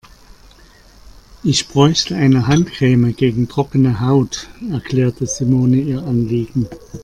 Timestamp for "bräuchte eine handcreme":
1.67-3.15